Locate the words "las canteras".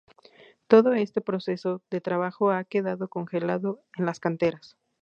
4.07-4.75